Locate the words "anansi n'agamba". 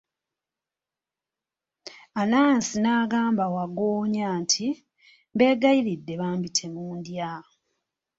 2.21-3.45